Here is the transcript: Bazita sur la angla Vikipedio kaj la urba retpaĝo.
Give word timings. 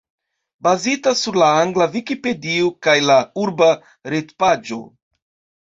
Bazita 0.67 1.13
sur 1.19 1.37
la 1.41 1.49
angla 1.65 1.87
Vikipedio 1.97 2.71
kaj 2.87 2.97
la 3.11 3.19
urba 3.45 3.71
retpaĝo. 4.15 4.85